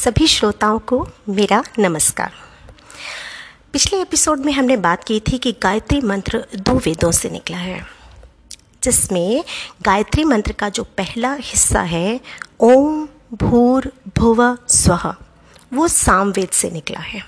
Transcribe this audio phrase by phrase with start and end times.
[0.00, 2.32] सभी श्रोताओं को मेरा नमस्कार।
[3.72, 7.86] पिछले एपिसोड में हमने बात की थी कि गायत्री मंत्र दो वेदों से निकला है,
[8.82, 9.44] जिसमें
[9.82, 12.20] गायत्री मंत्र का जो पहला हिस्सा है,
[12.60, 15.14] ओम भूर भुव स्व,
[15.74, 17.24] वो सामवेद से निकला है।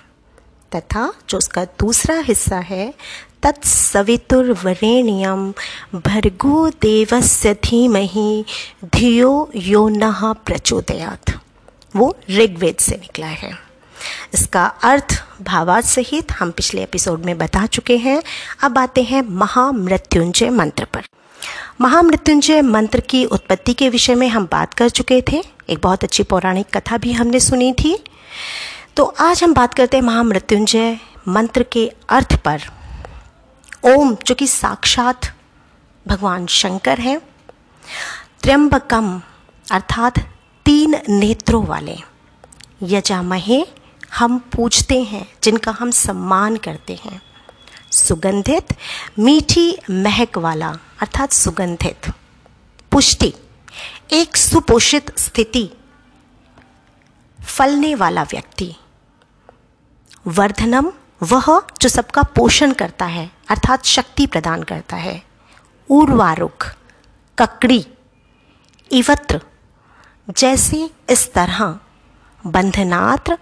[0.76, 2.94] तथा जो उसका दूसरा हिस्सा है
[3.42, 5.54] तत्सवितुर्वरेण्यम
[5.94, 8.44] भर्गो देवस्य धीमहि
[8.84, 11.40] धियो यो न प्रचोदयात।
[11.96, 13.58] वो ऋग्वेद से निकला है।
[14.34, 18.22] इसका अर्थ भावार्थ सहित हम पिछले एपिसोड में बता चुके हैं।
[18.62, 21.02] अब आते हैं महामृत्युंजय मंत्र पर।
[21.80, 26.22] महामृत्युंजय मंत्र की उत्पत्ति के विषय में हम बात कर चुके थे। एक बहुत अच्छी
[26.22, 28.04] पौराणिक कथा भी हमने सुनी थी।
[28.96, 30.98] तो आज हम बात करते हैं महामृत्युंजय
[31.28, 32.62] मंत्र के अर्थ पर।
[33.84, 35.20] ओम जो कि साक्षात
[36.08, 37.20] भगवान शंकर हैं,
[38.42, 39.22] त्र्यंबकम,
[39.72, 40.14] अर्थात
[40.64, 41.96] तीन नेत्रों वाले
[42.82, 43.66] यजामहे
[44.18, 47.22] हम पूजते हैं, जिनका हम सम्मान करते हैं।
[47.92, 48.68] सुगंधित,
[49.18, 50.68] मीठी महक वाला,
[51.00, 52.12] अर्थात सुगंधित।
[52.92, 53.34] पुष्टि,
[54.12, 55.70] एक सुपोषित स्थिति।
[57.44, 58.74] फलने वाला व्यक्ति।
[60.26, 65.22] वर्धनम, वह जो सबका पोषण करता है, अर्थात शक्ति प्रदान करता है।
[65.90, 66.64] उर्वारुक
[67.38, 67.86] ककड़ी,
[68.92, 69.40] इवत्र।
[70.28, 71.78] जैसे इस तरह
[72.44, 73.38] बंधनात्र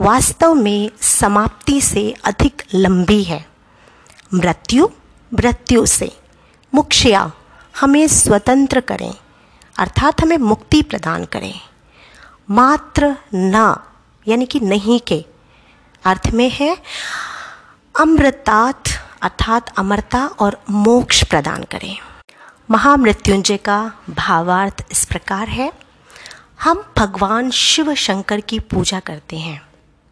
[0.00, 3.44] वास्तव में समाप्ति से अधिक लंबी है।
[4.34, 4.88] मृत्यु
[5.32, 6.10] मृत्यु से
[6.72, 7.30] मुक्षया
[7.74, 9.14] हमें स्वतंत्र करें,
[9.76, 11.60] अर्थात हमें मुक्ति प्रदान करें।
[12.50, 13.76] मात्र न,
[14.26, 15.24] यानी कि नहीं के
[16.04, 16.76] अर्थ में है
[17.94, 18.88] अमृतात्
[19.22, 21.96] अर्थात अमरता और मोक्ष प्रदान करें।
[22.70, 25.72] महामृत्युंजय का भावार्थ इस प्रकार है।
[26.58, 29.60] हम भगवान शिव शंकर की पूजा करते हैं,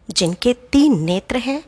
[0.09, 1.63] जिनके तीन नेत्र हैं,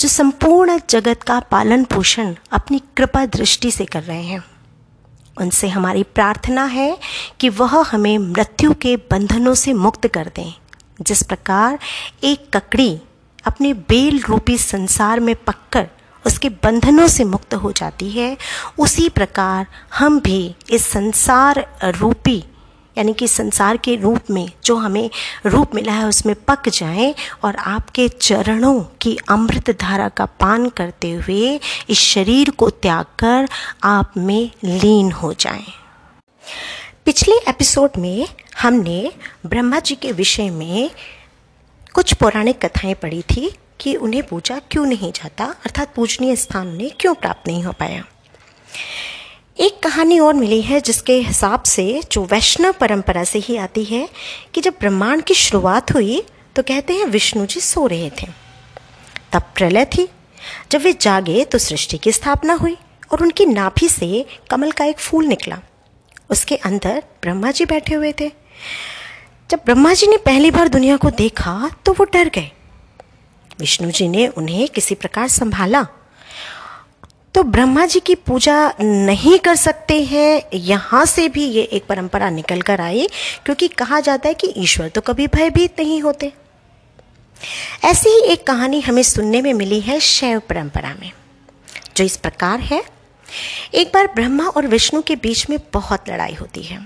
[0.00, 4.42] जो संपूर्ण जगत का पालन पोषण अपनी कृपा दृष्टि से कर रहे हैं।
[5.36, 6.98] उनसे हमारी प्रार्थना है
[7.40, 10.52] कि वह हमें मृत्यु के बंधनों से मुक्त कर दें,
[11.00, 11.78] जिस प्रकार
[12.24, 13.00] एक ककड़ी
[13.46, 15.88] अपने बेल रूपी संसार में पककर
[16.24, 18.36] उसके बंधनों से मुक्त हो जाती है,
[18.78, 19.66] उसी प्रकार
[19.98, 21.66] हम भी इस संसार
[21.98, 22.42] रूपी
[23.00, 25.10] यानी कि संसार के रूप में, जो हमें
[25.46, 31.12] रूप मिला है, उसमें पक जाएँ और आपके चरणों की अमृत धारा का पान करते
[31.12, 31.60] हुए
[31.90, 33.48] इस शरीर को त्याग कर
[33.84, 35.64] आप में लीन हो जाएँ।
[37.04, 38.26] पिछले एपिसोड में
[38.60, 39.12] हमने
[39.46, 40.90] ब्रह्मा जी के विषय में
[41.94, 46.90] कुछ पौराणिक कथाएँ पढ़ी थी कि उन्हें पूजा क्यों नहीं जाता, अर्थात पूजनीय स्थान उन्हें
[47.00, 48.04] क्यों प्राप्त नहीं हो पाया
[49.58, 54.08] एक कहानी और मिली है जिसके हिसाब से जो वैष्णव परंपरा से ही आती है
[54.54, 56.22] कि जब ब्रह्मांड की शुरुआत हुई
[56.56, 58.26] तो कहते हैं विष्णु जी सो रहे थे।
[59.32, 60.08] तब प्रलय थी।
[60.70, 62.76] जब वे जागे तो सृष्टि की स्थापना हुई
[63.12, 65.58] और उनकी नाभि से कमल का एक फूल निकला।
[66.30, 68.30] उसके अंदर ब्रह्मा जी बैठे हुए थे।
[69.50, 72.50] जब ब्रह्मा जी ने पहली बार दुनिया को देखा तो वो डर गए।
[73.60, 75.86] विष्णु जी ने उन्हें किसी प्रकार संभाला
[77.34, 82.30] तो ब्रह्मा जी की पूजा नहीं कर सकते हैं, यहाँ से भी ये एक परंपरा
[82.30, 83.06] निकल कर आई,
[83.44, 86.32] क्योंकि कहा जाता है कि ईश्वर तो कभी भयभीत नहीं होते।
[87.84, 91.10] ऐसी ही एक कहानी हमें सुनने में मिली है शैव परंपरा में,
[91.96, 92.82] जो इस प्रकार है।
[93.74, 96.78] एक बार ब्रह्मा और विष्णु के बीच में बहुत लड़ाई होती है,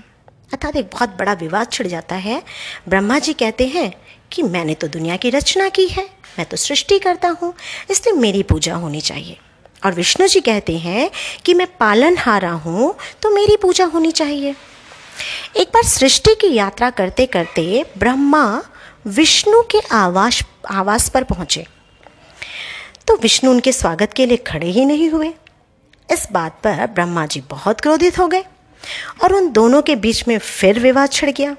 [0.53, 2.41] अर्थात एक बहुत बड़ा विवाद छिड़ जाता है।
[2.89, 3.91] ब्रह्मा जी कहते हैं
[4.31, 6.07] कि, मैंने तो दुनिया की रचना की है,
[6.37, 7.53] मैं तो सृष्टि करता हूँ,
[7.91, 9.37] इसलिए मेरी पूजा होनी चाहिए।
[9.85, 11.09] और विष्णु जी कहते हैं
[11.45, 14.55] कि मैं पालन हारा हूँ तो मेरी पूजा होनी चाहिए।
[15.57, 18.45] एक बार सृष्टि की यात्रा करते करते ब्रह्मा
[19.07, 20.41] विष्णु के आवास
[20.71, 21.65] आवास पर पहुँचे।
[23.07, 25.33] तो विष्णु उनके स्वागत के लिए खड़े ही नहीं हुए।
[26.09, 28.43] इस बात पर ब्रह्मा जी बहुत क्रोधित हो गए
[29.23, 31.55] और उन दोनों के बीच में फिर विवाद छिड़ गया।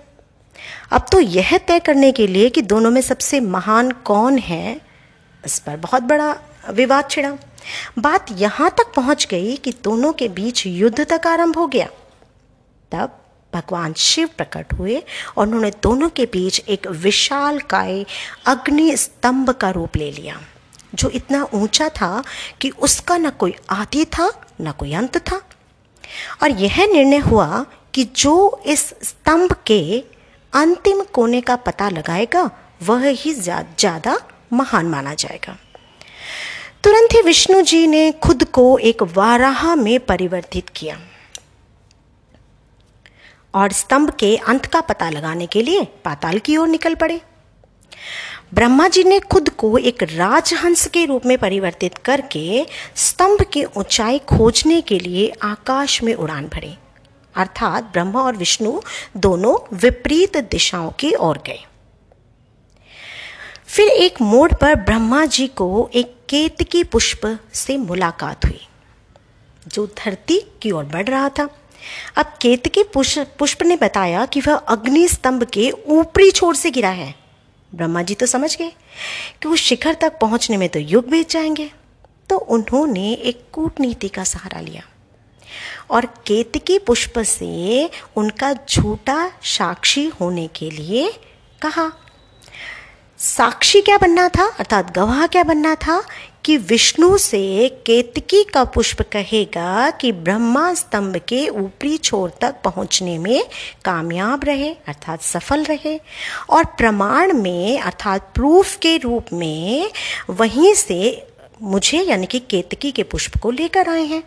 [0.92, 4.80] अब तो यह तय करने के लिए कि दोनों में सबसे महान कौन है,
[5.44, 6.34] इस पर बहुत बड़ा
[6.70, 7.36] विवाद छिड़ा।
[7.98, 11.86] बात यहाँ तक पहुँच गई कि दोनों के बीच युद्ध तक आरंभ हो गया।
[12.92, 13.18] तब
[13.52, 15.02] भगवान शिव प्रकट हुए
[15.36, 18.04] और उन्होंने दोनों के बीच एक विशाल काय
[18.46, 20.40] अग्नि स्तंभ का रूप ले लिया,
[20.94, 22.22] जो इतना ऊँचा था
[22.60, 24.30] कि उसका न कोई आदि था,
[24.60, 25.40] न कोई अंत था।
[26.42, 27.64] और यह निर्णय हुआ
[27.94, 29.98] कि जो इस स्तंभ के
[30.52, 32.50] अंतिम कोने का पता लगाएगा,
[32.82, 34.18] वह ही ज़्यादा
[34.52, 35.56] महान माना जाएगा।
[36.86, 40.98] तुरंत ही विष्णु जी ने खुद को एक वाराह में परिवर्तित किया
[43.54, 47.20] और स्तंभ के अंत का पता लगाने के लिए पाताल की ओर निकल पड़े।
[48.54, 52.66] ब्रह्मा जी ने खुद को एक राजहंस के रूप में परिवर्तित करके
[52.96, 56.74] स्तंभ की ऊंचाई खोजने के लिए आकाश में उड़ान भरी।
[57.34, 58.80] अर्थात ब्रह्मा और विष्णु
[59.16, 61.64] दोनों विपरीत दिशाओं की ओर गए।
[63.66, 67.20] फिर एक मोड़ पर ब्रह्मा जी को एक केतकी पुष्प
[67.54, 68.60] से मुलाकात हुई,
[69.66, 71.48] जो धरती की ओर बढ़ रहा था।
[72.16, 77.14] अब केतकी पुष्प ने बताया कि वह अग्नि स्तंभ के ऊपरी छोर से गिरा है।
[77.72, 78.70] ब्रह्मा जी तो समझ गए
[79.42, 81.70] कि वो शिखर तक पहुँचने में तो युग बीत जाएँगे।
[82.30, 84.82] तो उन्होंने एक कूटनीति का सहारा लिया
[85.90, 91.12] और केतकी पुष्प से उनका झूठा साक्षी होने के लिए
[91.62, 91.90] कहा।
[93.18, 94.46] साक्षी क्या बनना था?
[94.58, 96.06] अर्थात गवाह क्या बनना था?
[96.44, 103.18] कि विष्णु से केतकी का पुष्प कहेगा कि ब्रह्मा स्तंभ के ऊपरी छोर तक पहुँचने
[103.18, 103.44] में
[103.84, 106.00] कामयाब रहे, अर्थात सफल रहे।
[106.50, 109.90] और प्रमाण में, अर्थात प्रूफ के रूप में,
[110.30, 111.26] वहीं से
[111.62, 114.22] मुझे यानी कि केतकी के पुष्प को लेकर आए हैं।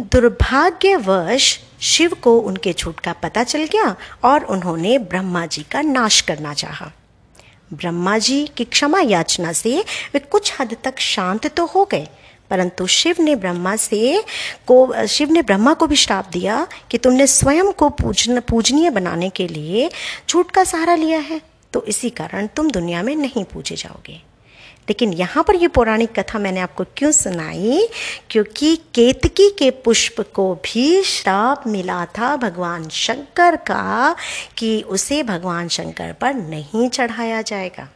[0.00, 6.20] दुर्भाग्यवश शिव को उनके झूठ का पता चल गया और उन्होंने ब्रह्मा जी का नाश
[6.20, 6.92] करना चाहा।
[7.70, 9.78] ब्रह्मा जी की क्षमा याचना से
[10.14, 12.08] वे कुछ हद तक शांत तो हो गए,
[12.50, 14.22] परंतु शिव ने ब्रह्मा से
[14.66, 19.30] को, शिव ने ब्रह्मा को भी श्राप दिया कि तुमने स्वयं को पूजन, पूजनीय बनाने
[19.30, 19.90] के लिए
[20.28, 21.40] झूठ का सहारा लिया है
[21.72, 24.20] तो इसी कारण तुम दुनिया में नहीं पूजे जाओगे।
[24.88, 27.88] लेकिन यहाँ पर ये पौराणिक कथा मैंने आपको क्यों सुनाई?
[28.30, 34.16] क्योंकि केतकी के पुष्प को भी श्राप मिला था भगवान शंकर का
[34.58, 37.88] कि उसे भगवान शंकर पर नहीं चढ़ाया जाएगा।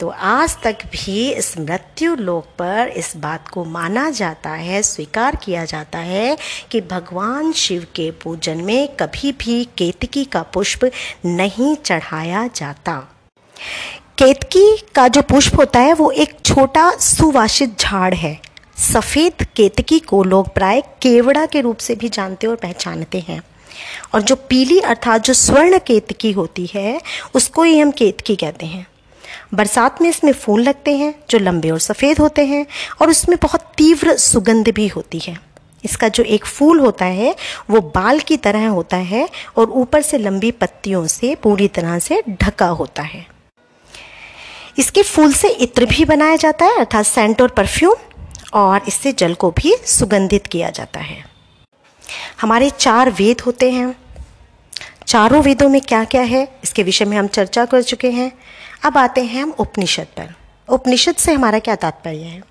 [0.00, 5.36] तो आज तक भी इस मृत्यु लोक पर इस बात को माना जाता है, स्वीकार
[5.36, 6.36] किया जाता है
[6.70, 10.90] कि भगवान शिव के पूजन में कभी भी केतकी का पुष्प
[11.24, 13.08] नहीं चढ़ाया जाता।
[14.22, 18.40] केतकी का जो पुष्प होता है, वो एक छोटा सुवासित झाड़ है।
[18.78, 23.42] सफ़ेद केतकी को लोग प्राय केवड़ा के रूप से भी जानते और पहचानते हैं।
[24.14, 27.00] और जो पीली अर्थात जो स्वर्ण केतकी होती है,
[27.34, 28.86] उसको ही हम केतकी कहते हैं।
[29.54, 32.66] बरसात में इसमें फूल लगते हैं, जो लंबे और सफ़ेद होते हैं,
[33.00, 35.38] और उसमें बहुत तीव्र सुगंध भी होती है।
[35.84, 37.36] इसका जो एक फूल होता है,
[37.70, 42.22] वो बाल की तरह होता है और ऊपर से लंबी पत्तियों से पूरी तरह से
[42.30, 43.31] ढका होता है।
[44.78, 47.94] इसके फूल से इत्र भी बनाया जाता है, अर्थात सेंट और परफ्यूम
[48.54, 51.24] और इससे जल को भी सुगंधित किया जाता है।
[52.40, 53.94] हमारे चार वेद होते हैं।
[55.06, 58.32] चारों वेदों में क्या क्या है, इसके विषय में हम चर्चा कर चुके हैं।
[58.84, 60.34] अब आते हैं हम उपनिषद पर।
[60.68, 62.42] उपनिषद से हमारा क्या तात्पर्य है?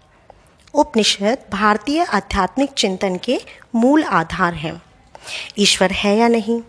[0.74, 3.42] उपनिषद भारतीय आध्यात्मिक चिंतन के
[3.76, 4.82] मूल आधार हैं।
[5.58, 6.62] ईश्वर है या नहीं?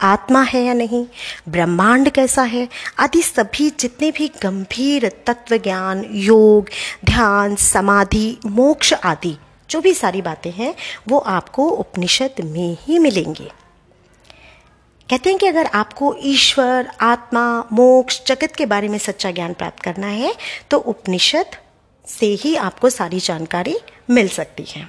[0.00, 1.06] आत्मा है या नहीं,
[1.48, 2.68] ब्रह्मांड कैसा है,
[2.98, 6.68] आदि सभी जितने भी गंभीर तत्व, ज्ञान, योग,
[7.04, 9.36] ध्यान, समाधि, मोक्ष आदि,
[9.70, 10.74] जो भी सारी बातें हैं,
[11.08, 13.50] वो आपको उपनिषद में ही मिलेंगे।
[15.10, 19.82] कहते हैं कि अगर आपको ईश्वर, आत्मा, मोक्ष, जगत के बारे में सच्चा ज्ञान प्राप्त
[19.82, 20.34] करना है
[20.70, 21.56] तो उपनिषद
[22.06, 23.76] से ही आपको सारी जानकारी
[24.10, 24.88] मिल सकती है।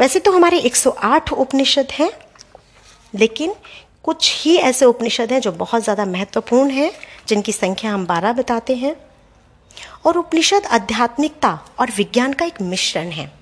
[0.00, 2.10] वैसे तो हमारे 108 उपनिषद हैं
[3.14, 3.54] लेकिन
[4.04, 6.92] कुछ ही ऐसे उपनिषद हैं जो बहुत ज़्यादा महत्वपूर्ण हैं,
[7.28, 8.96] जिनकी संख्या हम बारह बताते हैं।
[10.06, 13.32] और उपनिषद आध्यात्मिकता और विज्ञान का एक मिश्रण है।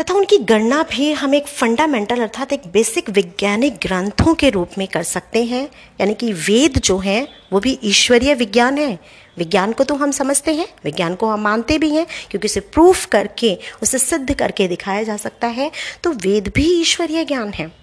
[0.00, 4.88] तथा उनकी गणना भी हम एक फंडामेंटल अर्थात एक बेसिक वैज्ञानिक ग्रंथों के रूप में
[4.88, 8.98] कर सकते हैं। यानी कि वेद जो हैं, वो भी ईश्वरीय विज्ञान है।
[9.38, 13.04] विज्ञान को तो हम समझते हैं, विज्ञान को हम मानते भी हैं, क्योंकि उसे प्रूफ
[13.06, 15.70] करके, उसे सिद्ध करके दिखाया जा सकता है।
[16.02, 17.79] तो वेद भी ईश्वरीय ज्ञान है।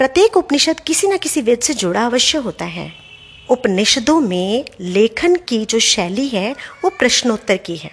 [0.00, 2.92] प्रत्येक उपनिषद किसी न किसी वेद से जुड़ा अवश्य होता है।
[3.50, 6.52] उपनिषदों में लेखन की जो शैली है,
[6.84, 7.90] वो प्रश्नोत्तर की है।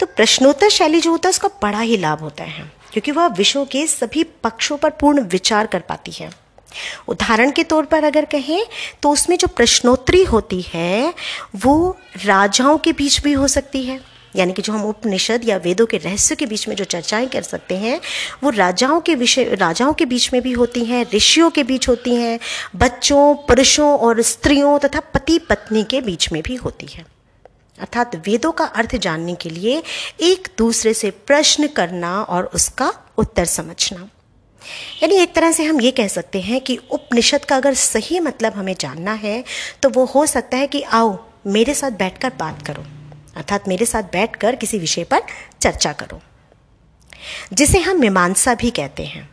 [0.00, 3.64] तो प्रश्नोत्तर शैली जो होता है, उसका बड़ा ही लाभ होता है, क्योंकि वह विषयों
[3.66, 6.30] के सभी पक्षों पर पूर्ण विचार कर पाती है।
[7.08, 8.66] उदाहरण के तौर पर अगर कहें
[9.02, 11.14] तो उसमें जो प्रश्नोत्तरी होती है,
[11.56, 14.00] वो राजाओं के बीच भी हो सकती है।
[14.38, 17.42] यानी कि जो हम उपनिषद या वेदों के रहस्य के बीच में जो चर्चाएँ कर
[17.42, 18.00] सकते हैं,
[18.44, 22.14] वो राजाओं के विषय, राजाओं के बीच में भी होती हैं, ऋषियों के बीच होती
[22.14, 22.38] हैं,
[22.76, 27.06] बच्चों, पुरुषों और स्त्रियों तथा पति पत्नी के बीच में भी होती है।
[27.78, 29.82] अर्थात वेदों का अर्थ जानने के लिए
[30.20, 34.08] एक दूसरे से प्रश्न करना और उसका उत्तर समझना।
[35.02, 38.52] यानी एक तरह से हम ये कह सकते हैं कि उपनिषद का अगर सही मतलब
[38.52, 39.44] हमें जानना है
[39.82, 42.97] तो वो हो सकता है कि आओ मेरे साथ बैठकर बात करो।
[43.38, 45.20] अर्थात मेरे साथ बैठकर किसी विषय पर
[45.60, 46.20] चर्चा करो।
[47.52, 49.30] जिसे हम मीमांसा भी कहते हैं।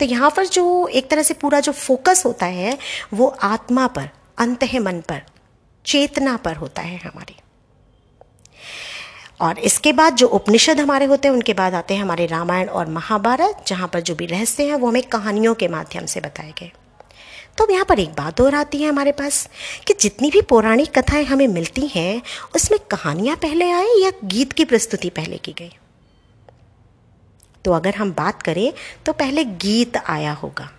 [0.00, 2.78] तो यहाँ पर जो एक तरह से पूरा जो फोकस होता है,
[3.14, 5.22] वो आत्मा पर, अंत मन पर,
[5.86, 7.36] चेतना पर होता है हमारी।
[9.40, 12.86] और इसके बाद जो उपनिषद हमारे होते हैं, उनके बाद आते हैं हमारे रामायण और
[12.86, 16.72] महाभारत, जहाँ पर जो भी रहस्य हैं, वो हमें कहानियों के माध्यम से बताए गए।
[17.60, 19.48] तो यहाँ पर एक बात और आती है हमारे पास,
[19.86, 22.22] कि जितनी भी पौराणिक कथाएँ हमें मिलती हैं,
[22.56, 25.72] उसमें कहानियाँ पहले आए या गीत की प्रस्तुति पहले की गई?
[27.64, 28.72] तो अगर हम बात करें
[29.06, 30.70] तो पहले गीत आया होगा।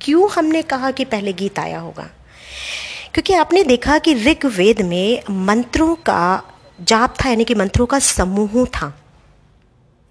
[0.00, 2.10] क्यों हमने कहा कि पहले गीत आया होगा?
[3.14, 6.42] क्योंकि आपने देखा कि ऋग्वेद में मंत्रों का
[6.80, 8.97] जाप था, यानी कि मंत्रों का समूह था।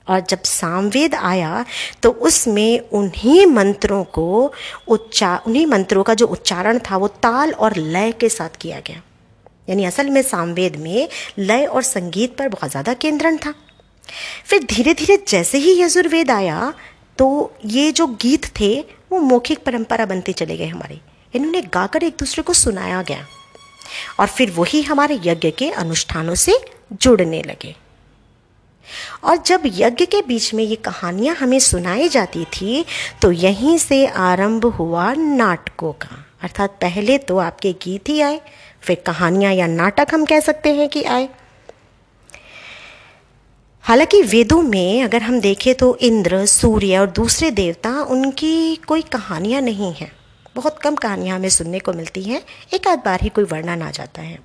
[0.09, 1.65] और जब सामवेद आया
[2.03, 4.53] तो उसमें उन्हीं मंत्रों को
[4.87, 9.01] उच्चार उन्हीं मंत्रों का जो उच्चारण था, वो ताल और लय के साथ किया गया।
[9.69, 11.07] यानी असल में सामवेद में
[11.39, 13.53] लय और संगीत पर बहुत ज़्यादा केंद्रण था।
[14.45, 16.73] फिर धीरे धीरे जैसे ही यजुर्वेद आया
[17.17, 17.27] तो
[17.65, 18.79] ये जो गीत थे,
[19.11, 20.99] वो मौखिक परंपरा बनते चले गए हमारे।
[21.33, 23.25] इन्होंने गाकर एक दूसरे को सुनाया गया।
[24.19, 26.59] और फिर वही हमारे यज्ञ के अनुष्ठानों से
[26.93, 27.75] जुड़ने लगे।
[29.23, 32.85] और जब यज्ञ के बीच में ये कहानियाँ हमें सुनाई जाती थी
[33.21, 38.41] तो यहीं से आरंभ हुआ नाटकों का। अर्थात पहले तो आपके गीत ही आए,
[38.81, 41.29] फिर कहानियाँ या नाटक हम कह सकते हैं कि आए।
[43.83, 49.61] हालाँकि वेदों में अगर हम देखें तो इंद्र, सूर्य और दूसरे देवता, उनकी कोई कहानियाँ
[49.61, 50.11] नहीं हैं।
[50.55, 52.41] बहुत कम कहानियाँ हमें सुनने को मिलती हैं,
[52.73, 54.39] एक आध बार ही कोई वर्णन आ जाता है।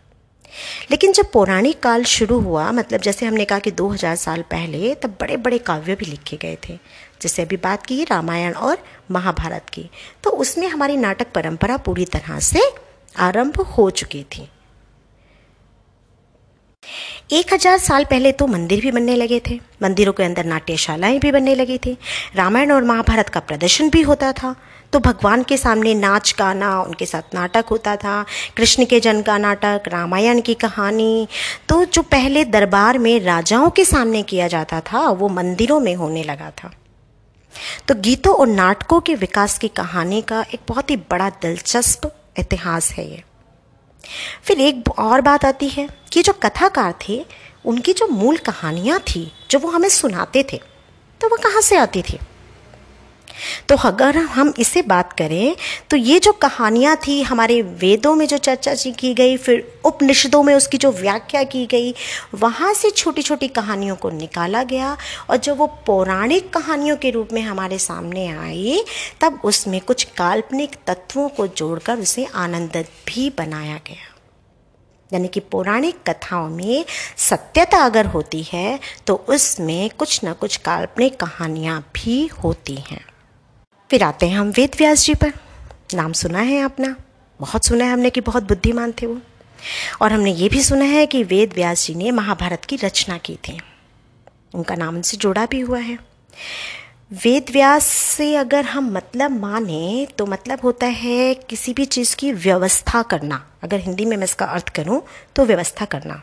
[0.91, 5.17] लेकिन जब पौराणिक काल शुरू हुआ मतलब जैसे हमने कहा कि 2000 साल पहले, तब
[5.21, 6.79] बड़े बड़े काव्य भी लिखे गए थे।
[7.23, 8.79] जैसे अभी बात की रामायण और
[9.11, 9.89] महाभारत की
[10.25, 12.63] तो उसमें हमारी नाटक परंपरा पूरी तरह से
[13.21, 14.49] आरंभ हो चुकी थी।
[17.33, 21.31] एक हज़ार साल पहले तो मंदिर भी बनने लगे थे। मंदिरों के अंदर नाट्यशालाएँ भी
[21.33, 21.97] बनने लगी थी।
[22.37, 24.55] रामायण और महाभारत का प्रदर्शन भी होता था।
[24.93, 28.25] तो भगवान के सामने नाच गाना, उनके साथ नाटक होता था,
[28.57, 31.29] कृष्ण के जन्म का नाटक, रामायण की कहानी।
[31.69, 36.23] तो जो पहले दरबार में राजाओं के सामने किया जाता था, वो मंदिरों में होने
[36.23, 36.71] लगा था।
[37.89, 42.91] तो गीतों और नाटकों के विकास की कहानी का एक बहुत ही बड़ा दिलचस्प इतिहास
[42.91, 43.23] है ये।
[44.45, 47.25] फिर एक और बात आती है कि जो कथाकार थे,
[47.65, 50.61] उनकी जो मूल कहानियाँ थी, जो वो हमें सुनाते थे
[51.21, 52.19] तो वो कहाँ से आती थी?
[53.69, 55.57] तो अगर हम इसे बात करें
[55.91, 60.55] तो ये जो कहानियाँ थी, हमारे वेदों में जो चर्चा की गई, फिर उपनिषदों में
[60.55, 61.95] उसकी जो व्याख्या की गई,
[62.35, 64.97] वहाँ से छोटी छोटी कहानियों को निकाला गया
[65.31, 68.83] और जब वो पौराणिक कहानियों के रूप में हमारे सामने आई,
[69.21, 74.09] तब उसमें कुछ काल्पनिक तत्वों को जोड़कर उसे आनंदित भी बनाया गया।
[75.11, 76.85] यानी कि पौराणिक कथाओं में
[77.21, 83.05] सत्यता अगर होती है तो उसमें कुछ न कुछ काल्पनिक कहानियाँ भी होती हैं।
[83.93, 85.33] फिर आते हैं हम वेद व्यास जी पर।
[85.95, 86.97] नाम सुना है अपना
[87.41, 89.21] बहुत सुना है हमने कि बहुत बुद्धिमान थे वो।
[90.03, 93.37] और हमने ये भी सुना है कि वेद व्यास जी ने महाभारत की रचना की
[93.37, 93.61] थी।
[94.55, 95.99] उनका नाम उनसे जुड़ा भी हुआ है।
[97.25, 102.33] वेद व्यास से अगर हम मतलब माने तो मतलब होता है किसी भी चीज़ की
[102.33, 105.03] व्यवस्था करना। अगर हिंदी में मैं इसका अर्थ करूँ
[105.37, 106.23] तो व्यवस्था करना।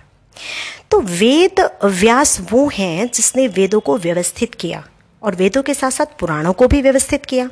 [0.91, 4.87] तो वेद व्यास वो हैं जिसने वेदों को व्यवस्थित किया।
[5.21, 7.49] और वेदों के साथ साथ पुराणों को भी व्यवस्थित किया।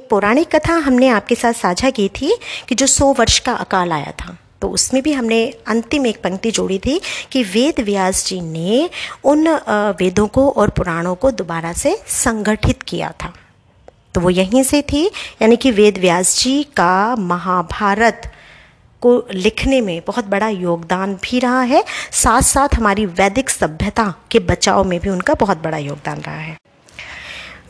[0.00, 2.34] पौराणिक कथा हमने आपके साथ साझा की थी
[2.68, 6.50] कि जो सौ वर्ष का अकाल आया था तो उसमें भी हमने अंतिम एक पंक्ति
[6.50, 7.00] जोड़ी थी
[7.32, 8.88] कि वेद व्यास जी ने
[9.24, 9.48] उन
[9.98, 13.32] वेदों को और पुराणों को दोबारा से संगठित किया था।
[14.14, 15.04] तो वो यहीं से थी,
[15.42, 18.30] यानी कि वेद व्यास जी का महाभारत
[19.02, 24.38] को लिखने में बहुत बड़ा योगदान भी रहा है। साथ साथ हमारी वैदिक सभ्यता के
[24.40, 26.56] बचाव में भी उनका बहुत बड़ा योगदान रहा है।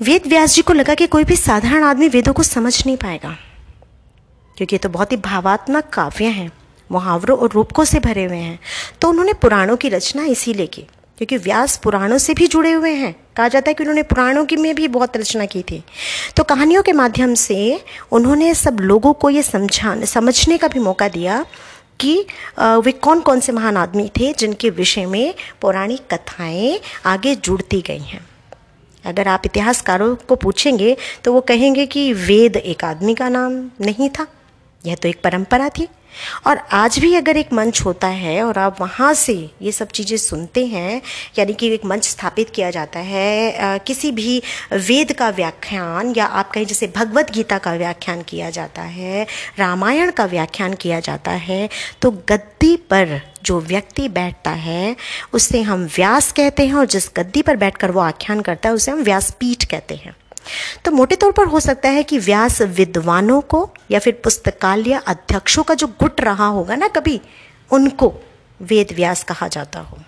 [0.02, 3.36] वेद व्यास जी को लगा कि कोई भी साधारण आदमी वेदों को समझ नहीं पाएगा,
[4.56, 6.50] क्योंकि ये तो बहुत ही भावात्मक काव्य हैं,
[6.90, 8.58] मुहावरों और रूपकों से भरे हुए हैं।
[9.00, 10.86] तो उन्होंने पुराणों की रचना इसीलिए की।
[11.18, 14.56] क्योंकि व्यास पुराणों से भी जुड़े हुए हैं। कहा जाता है कि उन्होंने पुराणों की
[14.56, 15.82] में भी बहुत रचना की थी।
[16.36, 17.80] तो कहानियों के माध्यम से
[18.12, 21.44] उन्होंने सब लोगों को ये समझा समझने का भी मौका दिया
[22.00, 22.14] कि
[22.58, 27.98] वे कौन कौन से महान आदमी थे जिनके विषय में पौराणिक कथाएँ आगे जुड़ती गई
[27.98, 28.26] हैं।
[29.04, 34.08] अगर आप इतिहासकारों को पूछेंगे तो वो कहेंगे कि वेद एक आदमी का नाम नहीं
[34.08, 34.26] था।
[34.84, 35.88] यह तो एक परंपरा थी।
[36.46, 40.16] और आज भी अगर एक मंच होता है और आप वहाँ से ये सब चीज़ें
[40.16, 41.02] सुनते हैं
[41.38, 44.42] यानी कि एक मंच स्थापित किया जाता है आ, किसी भी
[44.72, 49.26] वेद का व्याख्यान या आप कहें जैसे भगवत गीता का व्याख्यान किया जाता है
[49.58, 51.68] रामायण का व्याख्यान किया जाता है
[52.02, 54.96] तो गद्दी पर जो व्यक्ति बैठता है
[55.32, 58.90] उसे हम व्यास कहते हैं और जिस गद्दी पर बैठकर वो आख्यान करता है उसे
[58.90, 60.14] हम व्यासपीठ कहते हैं।
[60.84, 65.62] तो मोटे तौर पर हो सकता है कि व्यास विद्वानों को या फिर पुस्तकालय अध्यक्षों
[65.62, 67.20] का जो गुट रहा होगा ना कभी,
[67.72, 68.12] उनको
[68.62, 69.98] वेद व्यास कहा जाता हो।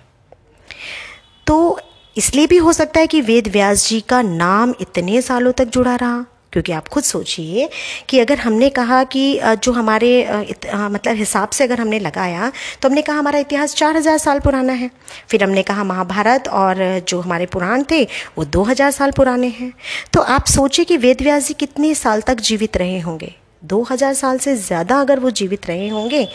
[1.46, 1.80] तो
[2.16, 5.96] इसलिए भी हो सकता है कि वेद व्यास जी का नाम इतने सालों तक जुड़ा
[5.96, 6.24] रहा।
[6.54, 7.68] क्योंकि आप खुद सोचिए
[8.08, 9.25] कि अगर हमने कहा कि
[9.58, 10.11] जो हमारे
[10.64, 12.50] मतलब हिसाब से अगर हमने लगाया
[12.82, 14.90] तो हमने कहा हमारा इतिहास चार हज़ार साल पुराना है।
[15.28, 16.76] फिर हमने कहा महाभारत और
[17.08, 18.02] जो हमारे पुराण थे,
[18.38, 19.73] वो दो हज़ार साल पुराने हैं।
[20.12, 24.14] तो आप सोचिए कि वेद व्यास जी कितने साल तक जीवित रहे होंगे। दो हज़ार
[24.14, 26.26] साल से ज़्यादा अगर वो जीवित रहे होंगे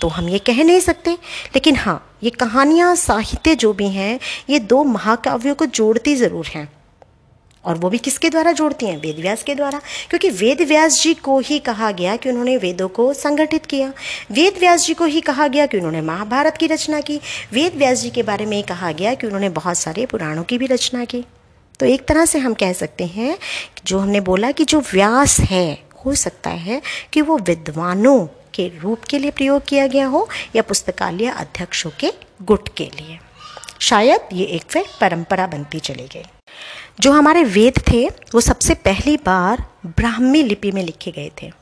[0.00, 1.12] तो हम ये कह नहीं सकते।
[1.54, 4.18] लेकिन हाँ ये कहानियाँ, साहित्य जो भी हैं,
[4.50, 6.68] ये दो महाकाव्यों को जोड़ती ज़रूर हैं।
[7.64, 9.00] और वो भी किसके द्वारा जोड़ती हैं?
[9.00, 12.88] वेद व्यास के द्वारा। क्योंकि वेद व्यास जी को ही कहा गया कि उन्होंने वेदों
[12.88, 13.92] को संगठित किया।
[14.32, 17.20] वेद व्यास जी को ही कहा गया कि उन्होंने महाभारत की रचना की।
[17.52, 20.66] वेद व्यास जी के बारे में कहा गया कि उन्होंने बहुत सारे पुराणों की भी
[20.66, 21.24] रचना की।
[21.80, 23.38] तो एक तरह से हम कह सकते हैं
[23.86, 29.04] जो हमने बोला कि जो व्यास है, हो सकता है कि वो विद्वानों के रूप
[29.04, 32.12] के लिए प्रयोग किया गया हो या पुस्तकालय अध्यक्षों के
[32.42, 33.18] गुट के लिए।
[33.80, 36.22] शायद ये एक फिर परंपरा बनती चली गई।
[37.00, 41.52] जो हमारे वेद थे, वो सबसे पहली बार ब्राह्मी लिपि में लिखे गए थे।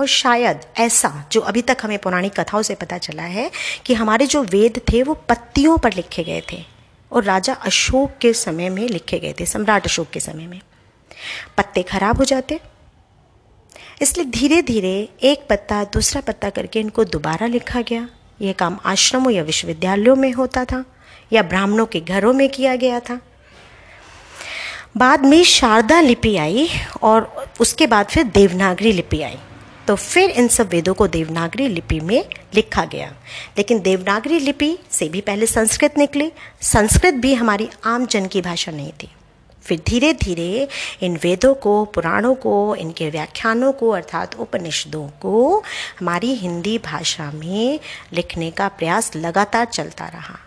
[0.00, 3.50] और शायद ऐसा, जो अभी तक हमें पौराणिक कथाओं से पता चला है,
[3.86, 6.64] कि हमारे जो वेद थे, वो पत्तियों पर लिखे गए थे।
[7.12, 10.60] और राजा अशोक के समय में लिखे गए थे, सम्राट अशोक के समय में।
[11.56, 12.60] पत्ते खराब हो जाते।
[14.02, 18.08] इसलिए धीरे धीरे एक पत्ता दूसरा पत्ता करके इनको दोबारा लिखा गया।
[18.42, 20.84] यह काम आश्रमों या विश्वविद्यालयों में होता था,
[21.32, 23.20] या ब्राह्मणों के घरों में किया गया था।
[24.98, 26.68] बाद में शारदा लिपि आई
[27.02, 29.38] और उसके बाद फिर देवनागरी लिपि आई।
[29.88, 32.24] तो फिर इन सब वेदों को देवनागरी लिपि में
[32.54, 33.14] लिखा गया।
[33.56, 38.72] लेकिन देवनागरी लिपि से भी पहले संस्कृत निकली। संस्कृत भी हमारी आम जन की भाषा
[38.72, 39.10] नहीं थी।
[39.62, 40.68] फिर धीरे धीरे
[41.02, 45.62] इन वेदों को, पुराणों को, इनके व्याख्यानों को, अर्थात उपनिषदों को
[46.00, 47.80] हमारी हिंदी भाषा में
[48.12, 50.38] लिखने का प्रयास लगातार चलता रहा।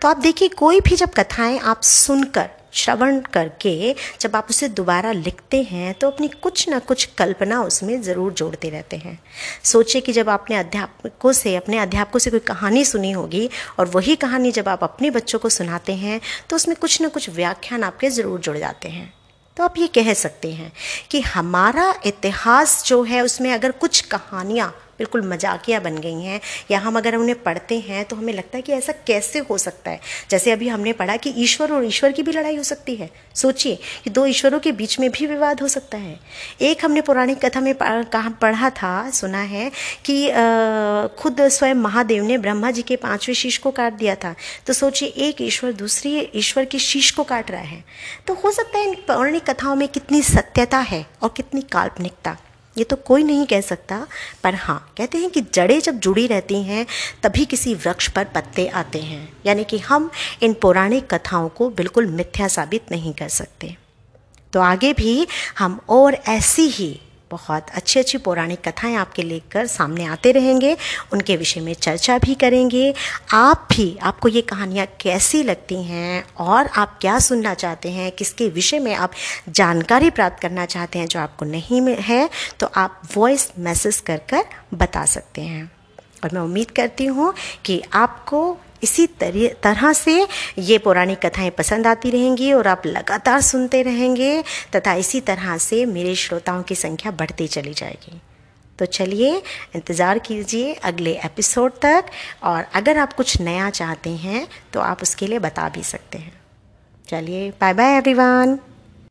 [0.00, 5.12] तो आप देखिए, कोई भी जब कथाएँ आप सुनकर श्रवण करके जब आप उसे दोबारा
[5.12, 9.18] लिखते हैं तो अपनी कुछ ना कुछ कल्पना उसमें ज़रूर जोड़ते रहते हैं।
[9.64, 14.16] सोचिए कि जब आपने अध्यापकों से, अपने अध्यापकों से कोई कहानी सुनी होगी और वही
[14.16, 18.10] कहानी जब आप अपने बच्चों को सुनाते हैं तो उसमें कुछ ना कुछ व्याख्यान आपके
[18.10, 19.12] ज़रूर जुड़ जाते हैं।
[19.56, 20.72] तो आप ये कह सकते हैं
[21.10, 26.78] कि हमारा इतिहास जो है, उसमें अगर कुछ कहानियाँ बिल्कुल मजाकिया बन गई हैं, या
[26.78, 30.00] हम अगर उन्हें पढ़ते हैं तो हमें लगता है कि ऐसा कैसे हो सकता है?
[30.30, 33.78] जैसे अभी हमने पढ़ा कि ईश्वर और ईश्वर की भी लड़ाई हो सकती है। सोचिए
[34.04, 36.18] कि दो ईश्वरों के बीच में भी विवाद हो सकता है।
[36.62, 39.70] एक हमने पौराणिक कथा में कहा, पढ़ा था, सुना है
[40.04, 40.16] कि
[41.20, 44.34] खुद स्वयं महादेव ने ब्रह्मा जी के पाँचवें शीश को काट दिया था।
[44.66, 47.82] तो सोचिए, एक ईश्वर दूसरी ईश्वर की शीश को काट रहा है।
[48.26, 52.36] तो हो सकता है इन पौराणिक कथाओं में कितनी सत्यता है और कितनी काल्पनिकता।
[52.76, 54.06] ये तो कोई नहीं कह सकता,
[54.44, 56.86] पर हाँ कहते हैं कि जड़ें जब जुड़ी रहती हैं,
[57.22, 60.10] तभी किसी वृक्ष पर पत्ते आते हैं। यानी कि हम
[60.42, 63.76] इन पौराणिक कथाओं को बिल्कुल मिथ्या साबित नहीं कर सकते।
[64.52, 65.26] तो आगे भी
[65.58, 70.76] हम और ऐसी ही बहुत अच्छी अच्छी पौराणिक कथाएँ आपके लेकर सामने आते रहेंगे,
[71.12, 72.92] उनके विषय में चर्चा भी करेंगे।
[73.34, 78.48] आप भी, आपको ये कहानियाँ कैसी लगती हैं और आप क्या सुनना चाहते हैं, किसके
[78.48, 79.12] विषय में आप
[79.48, 82.28] जानकारी प्राप्त करना चाहते हैं जो आपको नहीं है
[82.60, 85.70] तो आप वॉइस मैसेज कर कर बता सकते हैं।
[86.24, 87.32] और मैं उम्मीद करती हूँ
[87.64, 89.06] कि आपको इसी
[89.62, 90.26] तरह से
[90.58, 94.42] ये पौराणिक कथाएँ पसंद आती रहेंगी और आप लगातार सुनते रहेंगे
[94.76, 98.20] तथा इसी तरह से मेरे श्रोताओं की संख्या बढ़ती चली जाएगी।
[98.78, 99.36] तो चलिए
[99.76, 102.06] इंतज़ार कीजिए अगले एपिसोड तक
[102.42, 106.32] और अगर आप कुछ नया चाहते हैं तो आप उसके लिए बता भी सकते हैं।
[107.08, 108.58] चलिए बाय बाय एवरीवन